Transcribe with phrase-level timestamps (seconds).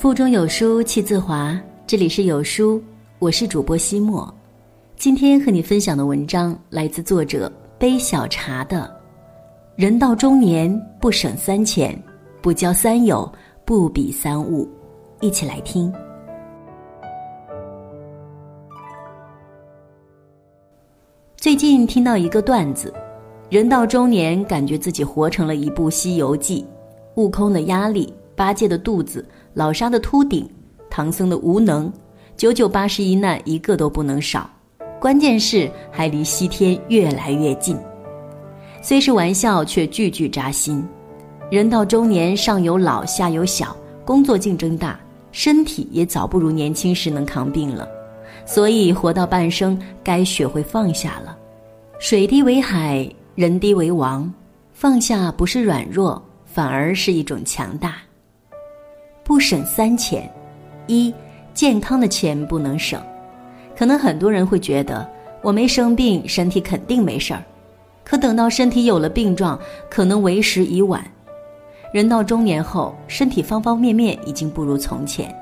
[0.00, 1.54] 腹中有书气自华，
[1.86, 2.82] 这里是有书，
[3.18, 4.34] 我是主播西莫。
[4.96, 8.90] 今天和你分享的文章来自作者杯小茶的。
[9.76, 12.02] 人到中年不省三钱，
[12.40, 13.30] 不交三友
[13.62, 14.66] 不比三物。
[15.20, 15.92] 一起来听。
[21.36, 22.90] 最近听到一个段子：
[23.50, 26.62] 人到中年，感觉自己活成了一部《西游记》，
[27.20, 29.22] 悟空的压力，八戒的肚子。
[29.54, 30.48] 老沙的秃顶，
[30.88, 31.92] 唐僧的无能，
[32.36, 34.48] 九九八十一难一个都不能少。
[35.00, 37.76] 关键是还离西天越来越近。
[38.82, 40.86] 虽是玩笑，却句句扎心。
[41.50, 44.98] 人到中年，上有老，下有小，工作竞争大，
[45.32, 47.88] 身体也早不如年轻时能扛病了。
[48.46, 51.36] 所以活到半生，该学会放下了。
[51.98, 54.32] 水低为海，人低为王。
[54.72, 57.96] 放下不是软弱，反而是一种强大。
[59.30, 60.28] 不省三钱，
[60.88, 61.14] 一
[61.54, 63.00] 健康的钱不能省。
[63.76, 65.08] 可能很多人会觉得
[65.40, 67.40] 我没生病，身体肯定没事儿。
[68.02, 69.56] 可等到身体有了病状，
[69.88, 71.00] 可能为时已晚。
[71.92, 75.32] 人到中年后，身体方方面面已经不如从前。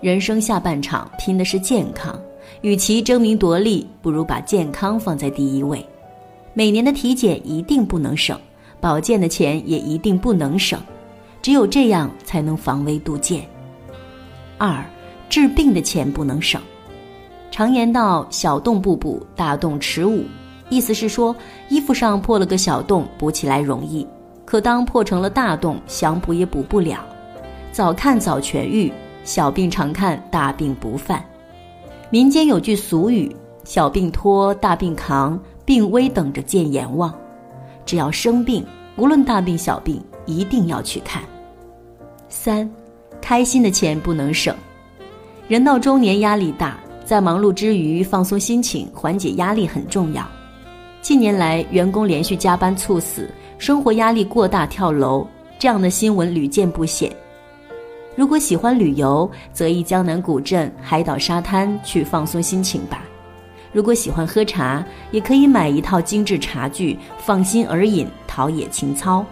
[0.00, 2.16] 人生下半场拼的是健康，
[2.60, 5.84] 与其争名夺利，不如把健康放在第一位。
[6.54, 8.38] 每年的体检一定不能省，
[8.80, 10.80] 保健的钱也一定不能省。
[11.46, 13.46] 只有这样才能防微杜渐。
[14.58, 14.84] 二，
[15.28, 16.60] 治病的钱不能省。
[17.52, 20.24] 常言道：“小洞不补，大洞持五。”
[20.70, 21.32] 意思是说，
[21.68, 24.04] 衣服上破了个小洞，补起来容易；
[24.44, 27.06] 可当破成了大洞，想补也补不了。
[27.70, 31.24] 早看早痊愈，小病常看，大病不犯。
[32.10, 37.14] 民间有句俗语：“小病拖，大病扛，病危等着见阎王。”
[37.86, 41.22] 只要生病，无论大病小病，一定要去看。
[42.28, 42.68] 三，
[43.20, 44.54] 开心的钱不能省。
[45.48, 50.26] 人到中年压力大，在忙碌之余放松心情、缓解压力很重要。
[51.00, 55.24] 近年来，员工连续加班猝死，生活压力过大跳楼，
[55.56, 57.10] 这样的新闻屡见不鲜。
[58.16, 63.04] 如果喜欢旅游，则依江南古镇、海岛沙滩去放松心情吧。
[63.72, 69.24] 如果喜欢喝茶，也可以买一套精致茶具，放心而饮，陶冶情操。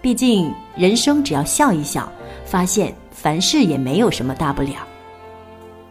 [0.00, 2.10] 毕竟人生只要笑一笑。
[2.50, 4.84] 发现凡事也没有什么大不了。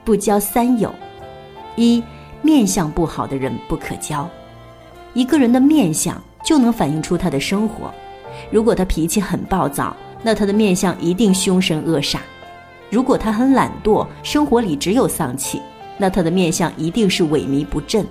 [0.04, 0.94] 不交三友，
[1.78, 2.04] 一
[2.42, 4.30] 面相不好的人不可交。
[5.14, 7.90] 一个人的面相就能反映出他的生活。
[8.52, 12.18] 如果他脾气很暴躁，那他的面相一定凶神恶煞；
[12.90, 15.62] 如果他很懒惰，生活里只有丧气，
[15.98, 18.06] 那他的面相一定是萎靡不振。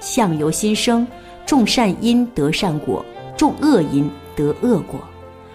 [0.00, 1.06] 相由心生，
[1.44, 3.04] 种善因得善果，
[3.36, 4.98] 种恶因得恶果。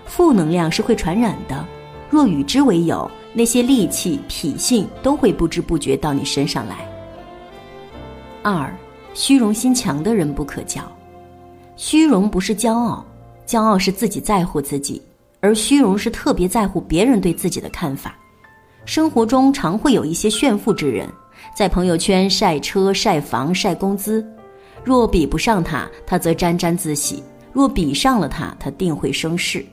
[0.05, 1.65] 负能量是会传染的。
[2.11, 6.85] 若与之为友，那些戾气、脾性都会不知不觉到你身上来。
[8.43, 8.69] 二，
[9.13, 10.81] 虚荣心强的人不可交。
[11.77, 13.05] 虚荣不是骄傲，
[13.47, 15.01] 骄傲是自己在乎自己，
[15.39, 18.13] 而虚荣是特别在乎别人对自己的看法。
[18.83, 21.07] 生活中常会有一些炫富之人，
[21.55, 24.21] 在朋友圈晒车、晒房、晒工资。
[24.83, 27.23] 若比不上他，他则沾沾自喜；
[27.53, 29.65] 若比上了他，他定会生事。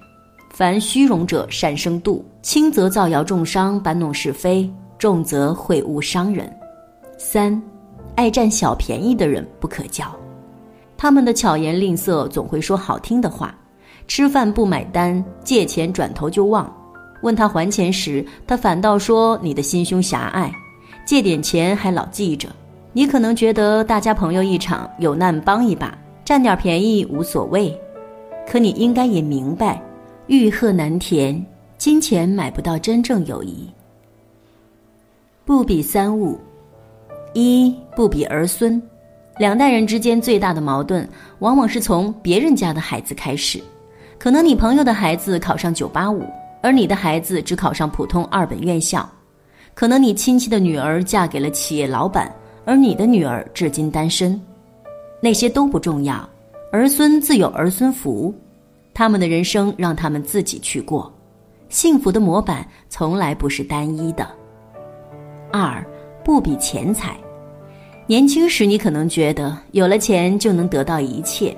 [0.50, 6.52] 凡虚荣者善生妒，轻则造谣重伤，搬弄是非；重则会误伤人。
[7.16, 7.60] 三，
[8.16, 10.04] 爱占小便宜的人不可交。
[10.96, 13.54] 他们的巧言令色，总会说好听的话。
[14.08, 16.72] 吃饭不买单，借钱转头就忘。
[17.22, 20.50] 问他还钱时，他反倒说你的心胸狭隘。
[21.04, 22.48] 借点钱还老记着。
[22.92, 27.72] 你可能觉得大家朋友一场，有难帮一把，占点便宜无所谓。
[28.50, 29.80] 可你应该也明白。
[30.28, 31.42] 欲壑难填，
[31.78, 33.66] 金钱买不到真正友谊。
[35.46, 36.38] 不比三物，
[37.32, 38.80] 一不比儿孙。
[39.38, 41.08] 两代人之间最大的矛盾，
[41.38, 43.58] 往往是从别人家的孩子开始。
[44.18, 46.22] 可能你朋友的孩子考上九八五，
[46.62, 49.08] 而你的孩子只考上普通二本院校。
[49.72, 52.30] 可能你亲戚的女儿嫁给了企业老板，
[52.66, 54.38] 而你的女儿至今单身。
[55.22, 56.28] 那些都不重要，
[56.70, 58.34] 儿孙自有儿孙福。
[58.98, 61.08] 他们的人生让他们自己去过，
[61.68, 64.28] 幸福的模板从来不是单一的。
[65.52, 65.86] 二
[66.24, 67.16] 不比钱财，
[68.08, 71.56] 年轻时你可能觉得有了钱就能得到一切，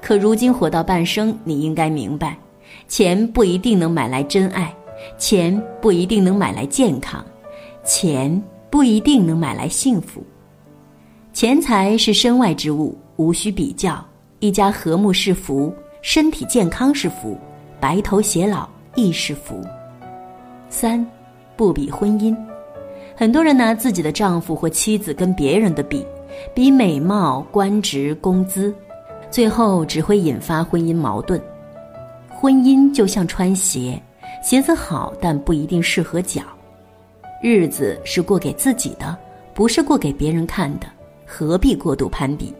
[0.00, 2.38] 可如今活到半生，你应该明白，
[2.86, 4.72] 钱不一定能买来真爱，
[5.18, 7.20] 钱不一定能买来健康，
[7.82, 8.40] 钱
[8.70, 10.22] 不一定能买来幸福。
[11.32, 14.00] 钱财是身外之物，无需比较，
[14.38, 15.74] 一家和睦是福。
[16.08, 17.36] 身体健康是福，
[17.80, 19.60] 白头偕老亦是福。
[20.70, 21.04] 三，
[21.56, 22.32] 不比婚姻。
[23.16, 26.06] 很多人拿自己的丈夫或妻子跟别人的比，
[26.54, 28.72] 比美貌、官职、工资，
[29.32, 31.42] 最后只会引发婚姻矛盾。
[32.28, 34.00] 婚姻就像穿鞋，
[34.44, 36.40] 鞋子好，但不一定适合脚。
[37.42, 39.18] 日子是过给自己的，
[39.52, 40.86] 不是过给别人看的，
[41.26, 42.54] 何必过度攀比？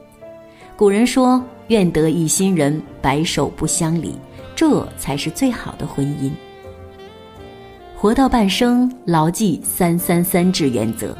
[0.76, 4.14] 古人说：“愿得一心人，白首不相离。”
[4.54, 6.30] 这才是最好的婚姻。
[7.94, 11.14] 活到半生，牢记三三三制原则，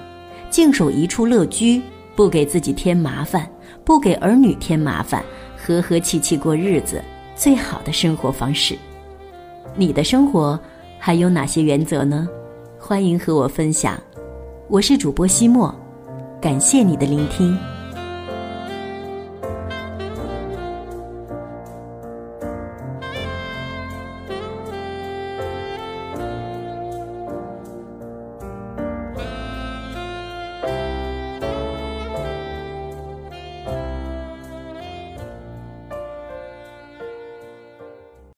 [0.48, 1.82] 静守一处乐居，
[2.14, 3.46] 不给自己添麻烦，
[3.84, 5.22] 不给儿女添麻烦，
[5.54, 7.02] 和和气气过日子，
[7.34, 8.74] 最好的生活方式。
[9.74, 10.58] 你的生活
[10.98, 12.26] 还有哪些原则呢？
[12.78, 13.98] 欢迎和我分享。
[14.68, 15.74] 我是主播西莫，
[16.40, 17.54] 感谢你的聆听。